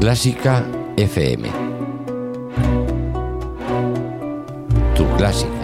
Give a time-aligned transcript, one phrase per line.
[0.00, 0.64] Clásica
[0.96, 1.46] FM.
[4.96, 5.59] Tu clásica.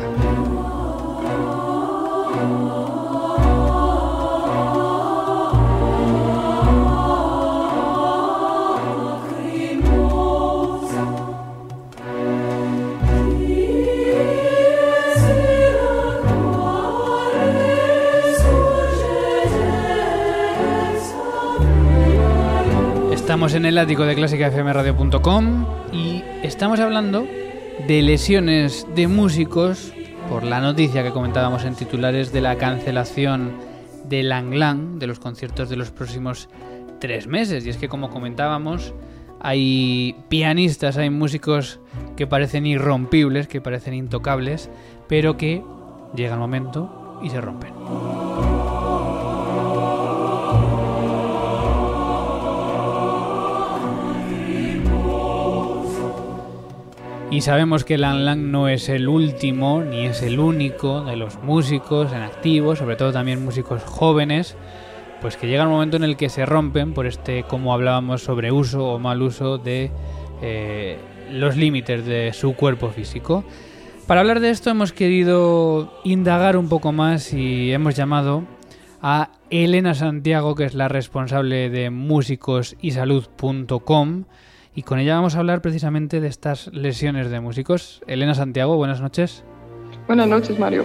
[23.37, 27.27] Estamos en el ático de clásicafmradio.com y estamos hablando
[27.87, 29.93] de lesiones de músicos
[30.31, 33.59] por la noticia que comentábamos en titulares de la cancelación
[34.05, 36.49] de Lang Lang de los conciertos de los próximos
[36.99, 37.67] tres meses.
[37.67, 38.95] Y es que como comentábamos,
[39.39, 41.79] hay pianistas, hay músicos
[42.17, 44.71] que parecen irrompibles, que parecen intocables,
[45.09, 45.63] pero que
[46.15, 47.75] llega el momento y se rompen.
[57.37, 61.39] Y sabemos que Lang Lang no es el último ni es el único de los
[61.43, 64.57] músicos en activo, sobre todo también músicos jóvenes,
[65.21, 68.53] pues que llega el momento en el que se rompen por este, como hablábamos, sobre
[68.53, 69.91] uso o mal uso de
[70.41, 70.97] eh,
[71.31, 73.45] los límites de su cuerpo físico.
[74.07, 78.45] Para hablar de esto hemos querido indagar un poco más y hemos llamado
[79.03, 84.25] a Elena Santiago, que es la responsable de músicosysalud.com y
[84.83, 88.03] con ella vamos a hablar precisamente de estas lesiones de músicos.
[88.07, 89.45] Elena Santiago, buenas noches.
[90.07, 90.85] Buenas noches, Mario.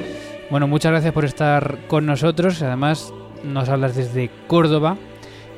[0.50, 2.62] Bueno, muchas gracias por estar con nosotros.
[2.62, 4.98] Además, nos hablas desde Córdoba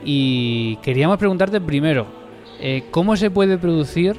[0.03, 2.07] y queríamos preguntarte primero,
[2.59, 4.17] eh, ¿cómo se puede producir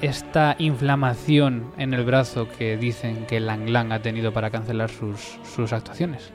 [0.00, 5.38] esta inflamación en el brazo que dicen que Lang Lang ha tenido para cancelar sus,
[5.44, 6.32] sus actuaciones?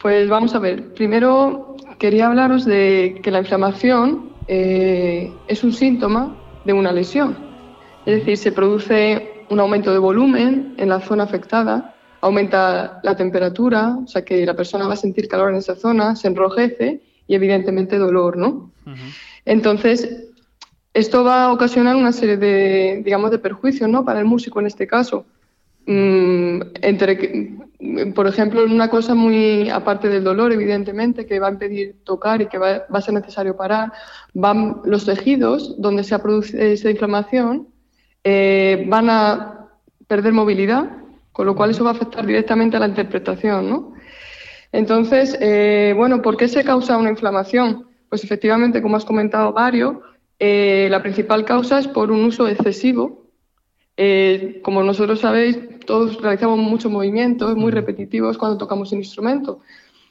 [0.00, 0.94] Pues vamos a ver.
[0.94, 7.38] Primero quería hablaros de que la inflamación eh, es un síntoma de una lesión.
[8.04, 13.96] Es decir, se produce un aumento de volumen en la zona afectada, aumenta la temperatura,
[14.02, 17.36] o sea que la persona va a sentir calor en esa zona, se enrojece y
[17.36, 18.72] evidentemente dolor, ¿no?
[19.44, 20.26] Entonces,
[20.94, 24.04] esto va a ocasionar una serie de, digamos, de perjuicios, ¿no?
[24.04, 25.26] Para el músico en este caso.
[25.86, 27.54] Mm, entre,
[28.14, 32.46] por ejemplo, una cosa muy aparte del dolor, evidentemente, que va a impedir tocar y
[32.46, 33.92] que va, a ser necesario parar,
[34.34, 37.68] van los tejidos donde se produce esa inflamación,
[38.22, 39.68] eh, van a
[40.06, 40.90] perder movilidad,
[41.32, 43.92] con lo cual eso va a afectar directamente a la interpretación, ¿no?
[44.72, 47.86] Entonces, eh, bueno, ¿por qué se causa una inflamación?
[48.08, 50.02] Pues efectivamente, como has comentado, Mario,
[50.38, 53.19] eh, la principal causa es por un uso excesivo
[54.02, 59.60] eh, como nosotros sabéis, todos realizamos muchos movimientos muy repetitivos cuando tocamos un instrumento.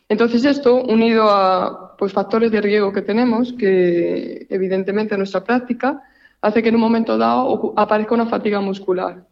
[0.07, 6.03] Entonces esto, unido a pues, factores de riesgo que tenemos, que evidentemente en nuestra práctica,
[6.39, 9.25] hace que en un momento dado aparezca una fatiga muscular.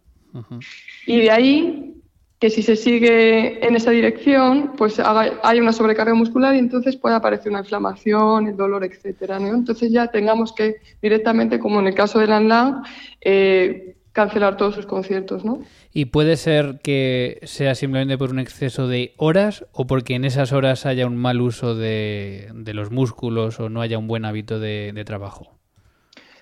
[1.06, 1.94] Y de ahí
[2.40, 7.14] que si se sigue en esa dirección, pues hay una sobrecarga muscular y entonces puede
[7.16, 9.38] aparecer una inflamación, el dolor, etcétera.
[9.38, 12.82] Entonces ya tengamos que directamente, como en el caso de Lan
[13.22, 15.60] eh, cancelar todos sus conciertos, ¿no?
[15.94, 20.54] Y puede ser que sea simplemente por un exceso de horas o porque en esas
[20.54, 25.04] horas haya un mal uso de, los músculos o no haya un buen hábito de,
[25.06, 25.52] trabajo.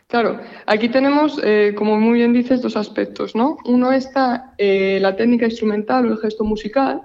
[0.07, 3.57] Claro, aquí tenemos, eh, como muy bien dices, dos aspectos, ¿no?
[3.65, 7.01] Uno está eh, la técnica instrumental o el gesto musical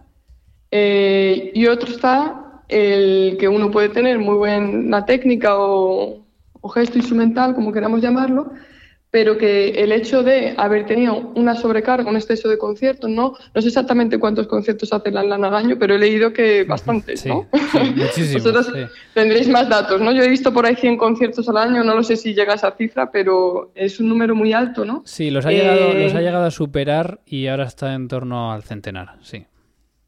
[0.71, 6.25] eh, y otro está el que uno puede tener muy buena técnica o,
[6.61, 8.53] o gesto instrumental, como queramos llamarlo,
[9.11, 13.35] pero que el hecho de haber tenido una sobrecarga, un exceso de conciertos, ¿no?
[13.55, 17.27] No sé exactamente cuántos conciertos hace la Lana al año, pero he leído que bastantes,
[17.27, 17.47] ¿no?
[18.13, 18.73] Sí, Vosotros
[19.15, 20.13] tendréis más datos, ¿no?
[20.13, 22.57] Yo he visto por ahí 100 conciertos al año, no lo sé si llega a
[22.57, 25.03] esa cifra, pero es un número muy alto, ¿no?
[25.05, 28.53] Sí, los ha, llegado, los ha eh, llegado a superar y ahora está en torno
[28.53, 29.47] al centenar, sí.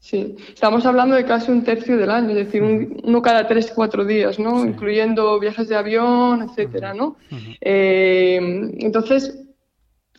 [0.03, 4.03] Sí, estamos hablando de casi un tercio del año, es decir, uno cada tres, cuatro
[4.03, 4.65] días, ¿no?
[4.65, 7.15] Incluyendo viajes de avión, etcétera, ¿no?
[7.61, 8.37] Eh,
[8.79, 9.45] entonces,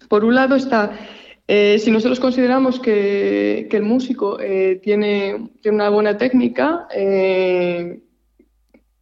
[0.08, 0.90] por un lado está,
[1.46, 6.88] eh, si nosotros consideramos que, el músico eh, tiene, tiene, una buena técnica,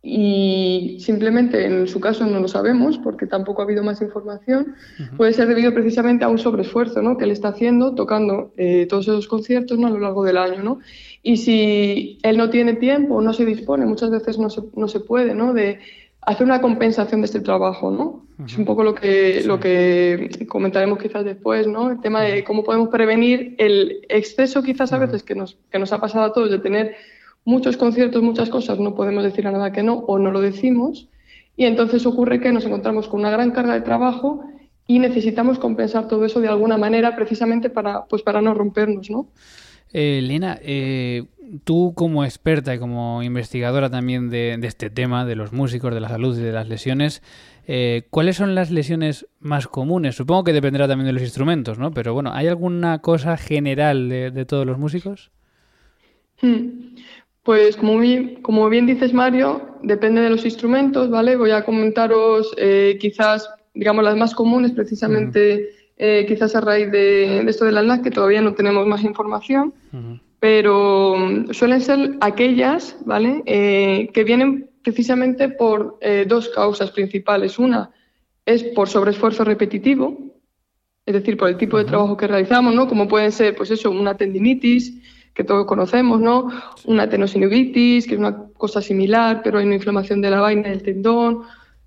[0.04, 4.74] y simplemente en su caso no lo sabemos porque tampoco ha habido más información,
[5.16, 7.16] puede ser debido precisamente a un sobreesfuerzo ¿no?
[7.16, 9.86] que él está haciendo tocando eh, todos esos conciertos ¿no?
[9.86, 10.60] a lo largo del año.
[10.64, 10.80] ¿no?
[11.22, 14.98] Y si él no tiene tiempo, no se dispone, muchas veces no se, no se
[14.98, 15.54] puede, ¿no?
[15.54, 15.78] de
[16.22, 18.26] hacer una compensación de este trabajo, ¿no?
[18.44, 21.90] Es un poco lo que, lo que comentaremos quizás después, ¿no?
[21.90, 25.92] El tema de cómo podemos prevenir el exceso quizás a veces que nos, que nos
[25.92, 26.94] ha pasado a todos de tener
[27.44, 31.08] muchos conciertos, muchas cosas, no podemos decir a nada que no o no lo decimos
[31.56, 34.44] y entonces ocurre que nos encontramos con una gran carga de trabajo
[34.86, 39.28] y necesitamos compensar todo eso de alguna manera precisamente para, pues para no rompernos, ¿no?
[39.92, 41.24] Eh, Lina, eh,
[41.64, 46.08] tú como experta y como investigadora también de, este tema, de los músicos, de la
[46.08, 47.22] salud y de las lesiones,
[47.66, 50.16] eh, ¿cuáles son las lesiones más comunes?
[50.16, 51.92] Supongo que dependerá también de los instrumentos, ¿no?
[51.92, 55.30] Pero bueno, ¿hay alguna cosa general de, todos los músicos?
[56.40, 56.96] Hmm.
[57.42, 61.36] Pues como bien, como bien dices Mario, depende de los instrumentos, ¿vale?
[61.36, 67.40] Voy a comentaros eh, quizás, digamos, las más comunes precisamente, eh, quizás a raíz de,
[67.40, 69.74] esto de la que todavía no tenemos más información,
[70.38, 73.42] pero mm, suelen ser aquellas, ¿vale?
[73.46, 77.58] Eh, que vienen precisamente por dos causas principales.
[77.58, 77.90] Una
[78.44, 80.18] es por sobreesfuerzo repetitivo,
[81.06, 82.88] es decir, por el tipo de trabajo que realizamos, ¿no?
[82.88, 85.00] Como pueden ser, pues eso, una tendinitis,
[85.34, 86.48] que todos conocemos, ¿no?
[86.84, 90.82] Una tenosinovitis, que es una cosa similar, pero hay una inflamación de la vaina del
[90.82, 91.42] tendón.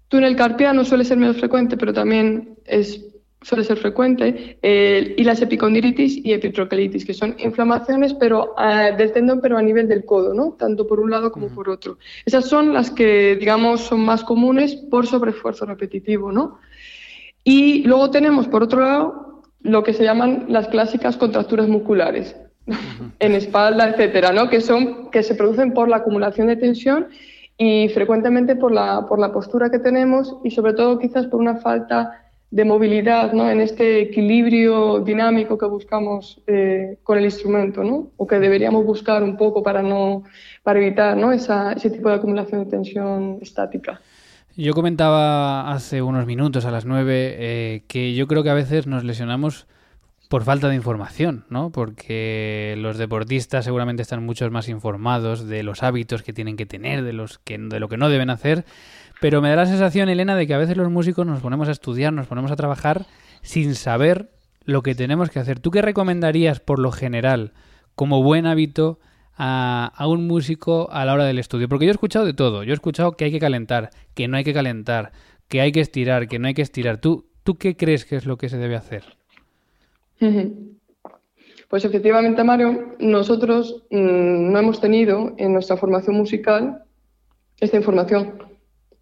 [0.07, 3.05] Túnel carpiano suele ser menos frecuente, pero también es,
[3.41, 4.57] suele ser frecuente.
[4.61, 9.87] y las epicondilitis y epitrocolitis, que son inflamaciones pero, ah, del tendón, pero a nivel
[9.87, 10.53] del codo, ¿no?
[10.53, 11.97] Tanto por un lado como por otro.
[12.25, 16.59] Esas son las que, digamos, son más comunes por sobreesfuerzo repetitivo, ¿no?
[17.43, 22.35] Y luego tenemos, por otro lado, lo que se llaman las clásicas contracturas musculares
[23.25, 24.49] en espalda, etcétera, ¿no?
[24.49, 27.07] Que son que se producen por la acumulación de tensión
[27.57, 31.57] y frecuentemente por la, por la postura que tenemos y sobre todo quizás por una
[31.57, 33.49] falta de movilidad ¿no?
[33.49, 38.11] en este equilibrio dinámico que buscamos eh, con el instrumento ¿no?
[38.17, 40.23] o que deberíamos buscar un poco para, no,
[40.63, 41.31] para evitar ¿no?
[41.31, 43.99] Ese tipo de acumulación de tensión estática.
[44.55, 48.87] Yo comentaba hace unos minutos a las nueve eh, que yo creo que a veces
[48.87, 49.67] nos lesionamos
[50.29, 51.71] por falta de información, ¿no?
[51.71, 57.03] Porque los deportistas seguramente están muchos más informados de los hábitos que tienen que tener,
[57.03, 58.65] de los que de lo que no deben hacer,
[59.21, 61.71] pero me da la sensación, Elena, de que a veces los músicos nos ponemos a
[61.71, 63.05] estudiar, nos ponemos a trabajar
[63.41, 64.31] sin saber
[64.65, 65.59] lo que tenemos que hacer.
[65.59, 67.53] ¿Tú qué recomendarías por lo general
[67.95, 68.99] como buen hábito
[69.37, 71.69] a, un músico a la hora del estudio?
[71.69, 72.63] Porque yo he escuchado de todo.
[72.63, 75.11] Yo he escuchado que hay que calentar, que no hay que calentar,
[75.47, 76.97] que hay que estirar, que no hay que estirar.
[76.97, 79.03] ¿Tú, tú qué crees que es lo que se debe hacer?
[81.69, 86.83] Pues efectivamente, Mario, nosotros mm, no hemos tenido en nuestra formación musical
[87.59, 88.43] esta información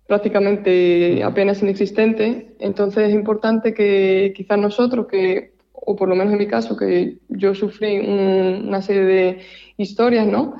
[0.07, 2.56] prácticamente apenas inexistente.
[2.60, 7.18] Entonces es importante que quizás nosotros, que, o por lo menos en mi caso, que
[7.30, 9.42] yo sufrí una serie de
[9.77, 10.56] historias, ¿no?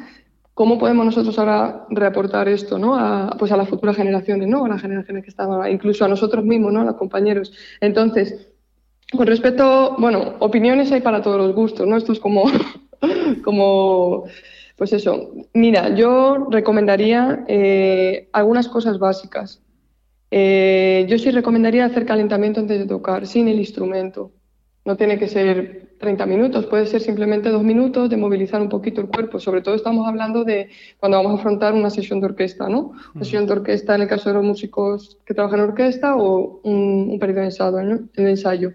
[0.53, 2.95] ¿Cómo podemos nosotros ahora reaportar esto ¿no?
[2.95, 4.65] a, pues a las futuras generaciones, ¿no?
[4.65, 6.81] a las generaciones que estaban, incluso a nosotros mismos, ¿no?
[6.81, 7.51] a los compañeros?
[7.81, 8.52] Entonces,
[9.15, 11.98] con respecto, bueno, opiniones hay para todos los gustos, ¿no?
[11.98, 12.44] Esto es como,
[13.44, 14.25] como
[14.75, 15.31] pues eso.
[15.54, 19.62] Mira, yo recomendaría eh, algunas cosas básicas.
[20.31, 24.31] Eh, yo sí recomendaría hacer calentamiento antes de tocar, sin el instrumento.
[24.86, 29.00] No tiene que ser 30 minutos, puede ser simplemente dos minutos de movilizar un poquito
[29.00, 29.39] el cuerpo.
[29.39, 30.69] Sobre todo estamos hablando de
[31.00, 32.92] cuando vamos a afrontar una sesión de orquesta, ¿no?
[33.15, 36.60] Una sesión de orquesta en el caso de los músicos que trabajan en orquesta o
[36.63, 38.74] un, periodo de ensayo, de ensayo.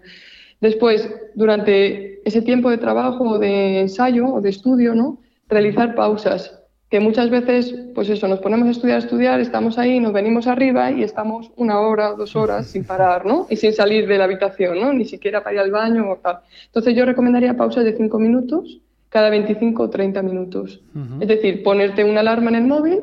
[0.61, 5.19] Después, durante ese tiempo de trabajo o de ensayo o de estudio, ¿no?
[5.47, 6.59] Realizar pausas
[6.89, 10.47] que muchas veces, pues eso, nos ponemos a estudiar, a estudiar, estamos ahí, nos venimos
[10.47, 13.45] arriba y estamos una hora, dos horas sin parar, ¿no?
[13.49, 14.91] Y sin salir de la habitación, ¿no?
[14.91, 16.39] Ni siquiera para ir al baño o tal.
[16.65, 18.79] Entonces yo recomendaría pausas de cinco minutos
[19.09, 20.81] cada 25 o 30 minutos.
[21.19, 23.01] Es decir, ponerte una alarma en el móvil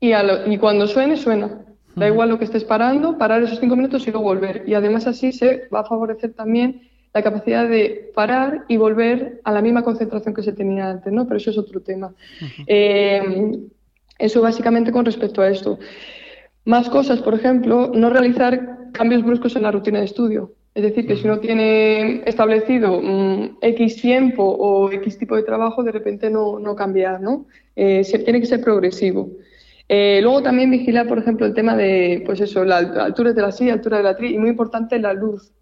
[0.00, 1.60] y, y cuando suene, suena.
[1.94, 4.64] Da igual lo que estés parando, parar esos cinco minutos y luego volver.
[4.66, 9.52] Y además así se va a favorecer también la capacidad de parar y volver a
[9.52, 11.26] la misma concentración que se tenía antes, ¿no?
[11.26, 12.12] Pero eso es otro tema.
[12.66, 13.52] Eh,
[14.18, 15.78] eso básicamente con respecto a esto.
[16.64, 20.52] Más cosas, por ejemplo, no realizar cambios bruscos en la rutina de estudio.
[20.74, 25.84] Es decir, que si uno tiene establecido mm, X tiempo o X tipo de trabajo,
[25.84, 27.46] de repente no, no cambiar, ¿no?
[27.76, 29.30] Eh, tiene que ser progresivo.
[29.88, 33.52] Eh, luego también vigilar, por ejemplo, el tema de, pues eso, la altura de la
[33.52, 35.52] silla, altura de la tri, y muy importante la luz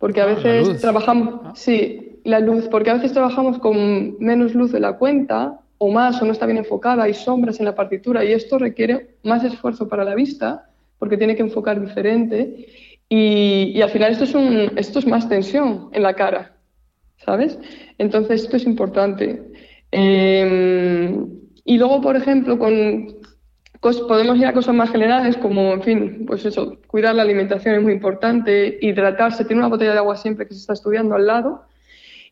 [0.00, 1.52] porque a ah, veces trabajamos, ah.
[1.54, 6.20] sí, la luz, porque a veces trabajamos con menos luz de la cuenta o más
[6.20, 9.88] o no está bien enfocada, hay sombras en la partitura y esto requiere más esfuerzo
[9.88, 12.66] para la vista porque tiene que enfocar diferente
[13.08, 16.56] y, y al final esto es, un, esto es más tensión en la cara,
[17.18, 17.58] ¿sabes?
[17.98, 19.42] Entonces esto es importante.
[19.90, 21.26] Em,
[21.64, 23.16] y luego, por ejemplo, con
[23.80, 27.82] podemos ir a cosas más generales como, en fin, pues eso, cuidar la alimentación es
[27.82, 31.64] muy importante, hidratarse, tener una botella de agua siempre que se está estudiando al lado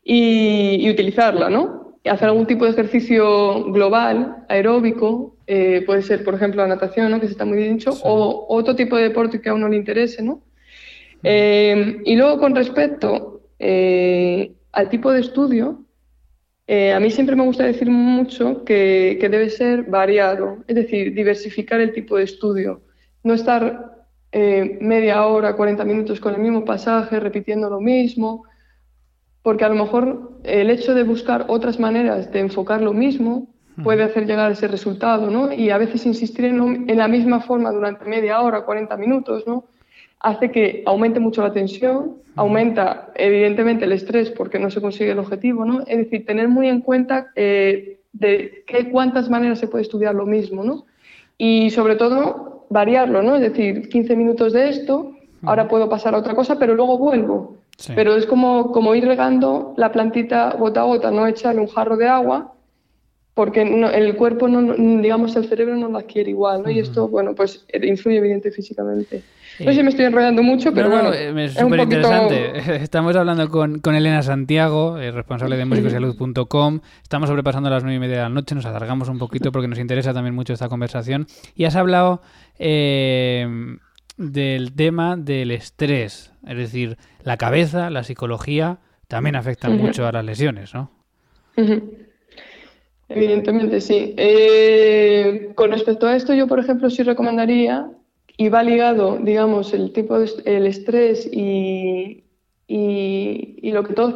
[0.05, 1.89] y, utilizarla, ¿no?
[2.05, 7.21] hacer algún tipo de ejercicio global, aeróbico, eh, puede ser, por ejemplo, la natación, ¿no?
[7.21, 10.23] que se está muy dicho, o otro tipo de deporte que a uno le interese,
[10.23, 10.41] ¿no?
[11.23, 15.85] Eh, y luego, con respecto eh, al tipo de estudio,
[16.71, 21.81] eh, a mí siempre me gusta decir mucho que, debe ser variado, es decir, diversificar
[21.81, 22.83] el tipo de estudio,
[23.25, 28.45] no estar eh, media hora, 40 minutos con el mismo pasaje, repitiendo lo mismo,
[29.43, 33.49] porque a lo mejor el hecho de buscar otras maneras de enfocar lo mismo
[33.83, 35.51] puede hacer llegar a ese resultado, ¿no?
[35.51, 39.69] Y a veces insistir en, en la misma forma durante media hora, 40 minutos, ¿no?
[40.21, 45.19] Hace que aumente mucho la tensión, aumenta evidentemente el estrés porque no se consigue el
[45.19, 45.81] objetivo, ¿no?
[45.81, 50.27] Es decir, tener muy en cuenta eh, de qué, cuántas maneras se puede estudiar lo
[50.27, 50.87] mismo, ¿no?
[51.37, 53.37] Y sobre todo variarlo, ¿no?
[53.37, 57.59] Es decir, 15 minutos de esto, ahora puedo pasar a otra cosa, pero luego vuelvo.
[57.95, 61.97] Pero es como, como ir regando la plantita gota a gota, no echarle un jarro
[61.97, 62.55] de agua,
[63.35, 66.71] porque el cuerpo, no, digamos, el cerebro no lo adquiere igual, ¿no?
[66.71, 69.23] Y esto, bueno, pues influye evidentemente físicamente.
[69.61, 71.13] No sé si me estoy enrollando mucho, pero bueno.
[71.13, 72.77] Es súper interesante.
[72.83, 76.81] Estamos hablando con, con Elena Santiago, eh, responsable de musicosalud.com.
[77.03, 79.79] Estamos sobrepasando las nueve y media de la noche, nos alargamos un poquito porque nos
[79.79, 81.27] interesa también mucho esta conversación.
[81.57, 82.23] Y has hablado
[82.59, 83.49] eh,
[84.17, 90.25] del tema del estrés, es decir, la cabeza, la psicología, también afectan mucho a las
[90.25, 90.91] lesiones, ¿no?
[93.09, 94.15] Evidentemente, sí.
[94.17, 97.91] Eh, con respecto a esto, yo, por ejemplo, sí recomendaría
[98.41, 102.23] y va ligado, digamos, el tipo de el estrés y,
[102.69, 104.15] y, lo que todos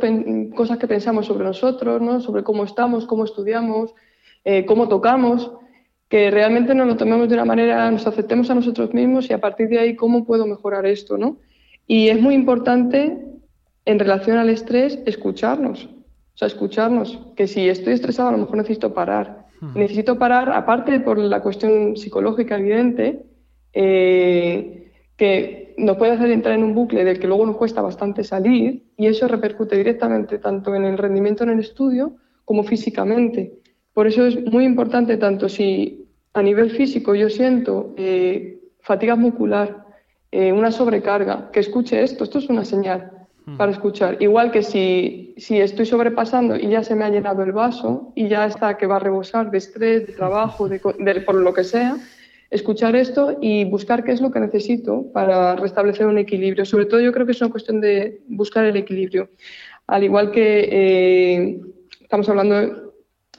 [0.54, 2.20] cosas que pensamos sobre nosotros, ¿no?
[2.20, 3.92] sobre cómo estamos, cómo estudiamos,
[4.44, 5.50] eh, cómo tocamos,
[6.08, 9.40] que realmente nos lo tomemos de una manera, nos aceptemos a nosotros mismos y a
[9.40, 11.38] partir de ahí cómo puedo mejorar esto, ¿no?
[11.88, 13.18] Y es muy importante
[13.86, 18.58] en relación al estrés escucharnos, o sea, escucharnos, que si estoy estresado a lo mejor
[18.58, 19.42] necesito parar.
[19.74, 23.24] Necesito parar, aparte por la cuestión psicológica evidente,
[23.72, 28.24] eh, que nos puede hacer entrar en un bucle del que luego nos cuesta bastante
[28.24, 33.58] salir y eso repercute directamente tanto en el rendimiento en el estudio como físicamente.
[33.92, 39.86] Por eso es muy importante tanto si a nivel físico yo siento eh, fatiga muscular,
[40.30, 43.56] eh, una sobrecarga, que escuche esto, esto es una señal hmm.
[43.56, 44.16] para escuchar.
[44.20, 48.28] Igual que si, si estoy sobrepasando y ya se me ha llenado el vaso y
[48.28, 51.96] ya está que va a rebosar de estrés, de trabajo, de, por lo que sea,
[52.52, 56.66] escuchar esto y buscar qué es lo que necesito para restablecer un equilibrio.
[56.66, 59.30] Sobre todo yo creo que es una cuestión de buscar el equilibrio.
[59.86, 61.60] Al igual que eh,
[62.02, 62.92] estamos hablando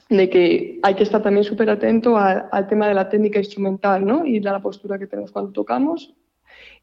[0.08, 4.26] de que hay que estar también súper atento al tema de la técnica instrumental ¿no?
[4.26, 6.12] y de la postura que tenemos cuando tocamos.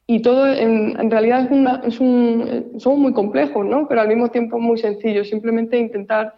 [0.08, 1.50] Y todo en, realidad
[1.86, 3.88] es, un, son muy complejos, ¿no?
[3.90, 5.28] pero al mismo tiempo muy sencillos.
[5.28, 6.34] Simplemente intentar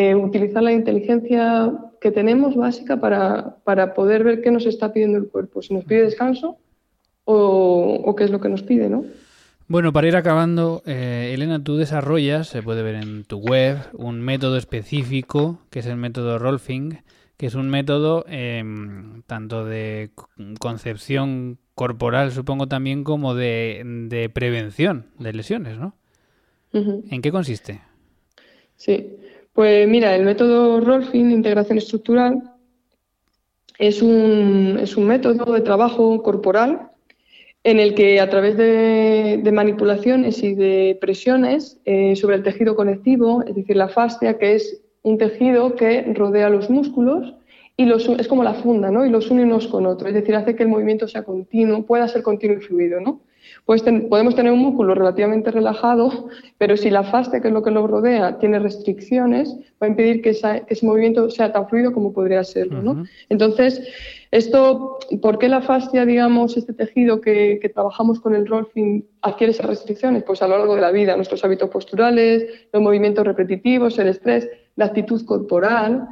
[0.00, 5.18] eh, utilizar la inteligencia que tenemos básica para, para, poder ver qué nos está pidiendo
[5.18, 6.56] el cuerpo, si nos pide descanso
[7.24, 9.04] o, qué es lo que nos pide, ¿no?
[9.66, 14.20] Bueno, para ir acabando, eh, Elena, tú desarrollas, se puede ver en tu web, un
[14.20, 17.00] método específico, que es el método Rolfing,
[17.36, 20.12] que es un método em, tanto de
[20.60, 25.96] concepción corporal, supongo también, como de, de prevención de lesiones, ¿no?
[26.72, 27.80] ¿En qué consiste?
[28.76, 29.17] Sí,
[29.58, 32.44] pues mira, el método Rolfing, integración estructural,
[33.76, 36.92] es un, es un método de trabajo corporal
[37.64, 43.42] en el que a través de, manipulaciones y de presiones eh, sobre el tejido conectivo,
[43.48, 47.34] es decir, la fascia, que es un tejido que rodea los músculos
[47.76, 49.04] y los, es como la funda, ¿no?
[49.04, 52.06] Y los une unos con otros, es decir, hace que el movimiento sea continuo, pueda
[52.06, 53.22] ser continuo y fluido, ¿no?
[53.68, 57.70] Pues podemos tener un músculo relativamente relajado, pero si la fascia, que es lo que
[57.70, 62.42] lo rodea, tiene restricciones, va a impedir que, ese movimiento sea tan fluido como podría
[62.44, 62.80] serlo.
[62.80, 63.04] ¿no?
[63.28, 63.86] Entonces,
[64.30, 69.66] esto, ¿por qué la fascia, digamos, este tejido que, trabajamos con el rolfing adquiere esas
[69.66, 70.22] restricciones?
[70.22, 74.48] Pues a lo largo de la vida, nuestros hábitos posturales, los movimientos repetitivos, el estrés,
[74.76, 76.08] la actitud corporal,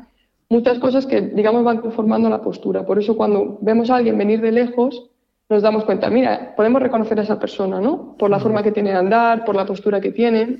[0.50, 2.84] muchas cosas que, digamos, van conformando la postura.
[2.84, 5.08] Por eso cuando vemos a alguien venir de lejos,
[5.48, 8.16] nos damos cuenta, mira, podemos reconocer a esa persona, ¿no?
[8.18, 10.58] Por la forma que tiene de andar, por la postura que tiene,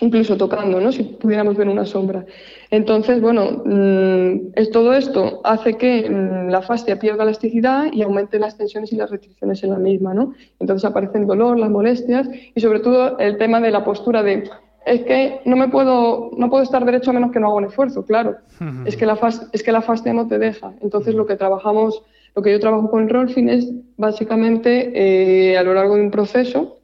[0.00, 0.92] incluso tocando, ¿no?
[0.92, 2.26] Si pudiéramos ver una sombra.
[2.70, 8.38] Entonces, bueno, mm, es, todo esto hace que mm, la fascia pierda elasticidad y aumente
[8.38, 10.34] las tensiones y las restricciones en la misma, ¿no?
[10.60, 14.50] Entonces aparece el dolor, las molestias y sobre todo el tema de la postura de
[14.84, 17.64] es que no me puedo, no puedo estar derecho a menos que no haga un
[17.66, 18.36] esfuerzo, claro.
[18.84, 19.18] es, que la
[19.52, 20.72] es que la fascia no te deja.
[20.80, 22.02] Entonces lo que trabajamos,
[22.38, 26.78] lo que yo trabajo con Rolfing es básicamente eh, a lo largo de un proceso,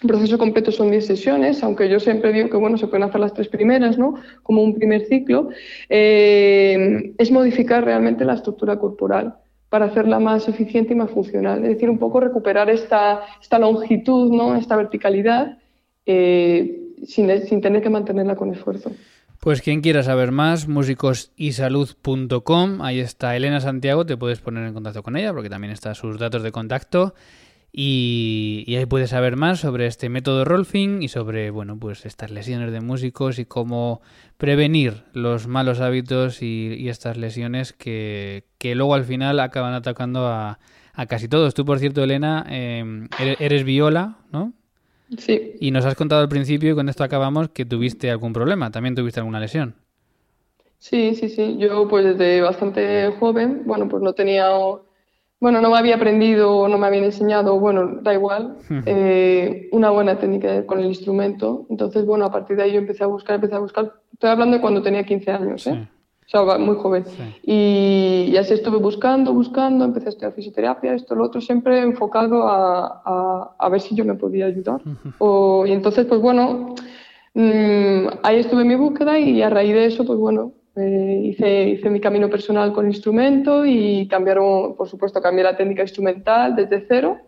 [0.00, 3.20] un proceso completo son 10 sesiones, aunque yo siempre digo que bueno, se pueden hacer
[3.20, 4.14] las tres primeras, ¿no?
[4.44, 5.48] Como un primer ciclo,
[5.88, 9.34] eh, es modificar realmente la estructura corporal
[9.68, 11.64] para hacerla más eficiente y más funcional.
[11.64, 14.54] Es decir, un poco recuperar esta, esta longitud, ¿no?
[14.54, 15.58] esta verticalidad,
[16.06, 18.92] eh, sin, sin tener que mantenerla con esfuerzo.
[19.40, 25.02] Pues quien quiera saber más, músicosysalud.com, ahí está Elena Santiago, te puedes poner en contacto
[25.02, 27.14] con ella porque también está sus datos de contacto
[27.76, 32.70] y, ahí puedes saber más sobre este método Rolfing y sobre, bueno, pues estas lesiones
[32.70, 34.00] de músicos y cómo
[34.36, 40.60] prevenir los malos hábitos y, estas lesiones que, luego al final acaban atacando a,
[41.08, 41.54] casi todos.
[41.54, 44.52] Tú, por cierto, Elena, em, eres, viola, ¿no?
[45.18, 45.54] Sí.
[45.60, 48.94] Y nos has contado al principio, y con esto acabamos, que tuviste algún problema, también
[48.94, 49.74] tuviste alguna lesión.
[50.78, 51.56] Sí, sí, sí.
[51.58, 54.50] Yo pues desde bastante joven, bueno, pues no tenía
[55.44, 58.56] bueno, no me había aprendido, no me habían enseñado, bueno, da igual,
[58.86, 61.66] eh, una buena técnica con el instrumento.
[61.68, 63.92] Entonces, bueno, a partir de ahí yo empecé a buscar, empecé a buscar.
[64.10, 65.86] Estoy hablando de cuando tenía 15 años, ¿eh?
[66.26, 67.04] O sea, muy joven.
[67.42, 73.54] Y, así estuve buscando, buscando, empecé a estudiar fisioterapia, esto, lo otro, siempre enfocado a,
[73.58, 74.80] a, ver si yo me podía ayudar.
[75.18, 76.74] o, y entonces, pues bueno,
[77.34, 81.68] mm, ahí estuve en mi búsqueda y a raíz de eso, pues bueno, eh, hice,
[81.68, 86.84] hice mi camino personal con instrumento y cambiaron, por supuesto, cambié la técnica instrumental desde
[86.88, 87.18] cero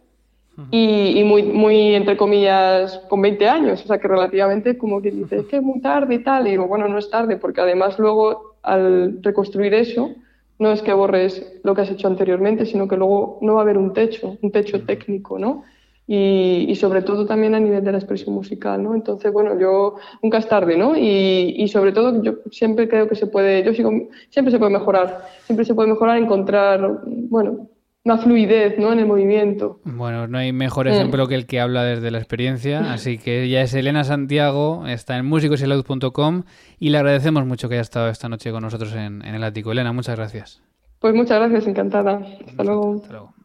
[0.70, 3.84] y, muy, muy, entre comillas, con 20 años.
[3.84, 6.46] O sea, que relativamente como que dices, es que es muy tarde y tal.
[6.46, 10.10] Y digo, bueno, no es tarde, porque además luego al reconstruir eso,
[10.58, 13.62] no es que borres lo que has hecho anteriormente, sino que luego no va a
[13.62, 15.64] haber un techo, un techo técnico, ¿no?
[16.08, 18.94] y, sobre todo también a nivel de la expresión musical, ¿no?
[18.94, 20.96] Entonces, bueno, yo nunca es tarde, ¿no?
[20.96, 23.90] Y, y, sobre todo yo siempre creo que se puede, yo sigo,
[24.30, 27.68] siempre se puede mejorar, siempre se puede mejorar, encontrar, bueno,
[28.06, 28.92] una fluidez, ¿no?
[28.92, 29.80] En el movimiento.
[29.82, 33.62] Bueno, no hay mejor ejemplo que el que habla desde la experiencia, así que ella
[33.62, 36.44] es Elena Santiago, está en musicosylaud.com
[36.78, 39.72] y le agradecemos mucho que haya estado esta noche con nosotros en, en el ático.
[39.72, 40.62] Elena, muchas gracias.
[41.00, 42.20] Pues muchas gracias, encantada.
[42.46, 42.94] Hasta luego.
[42.94, 43.35] Hasta luego.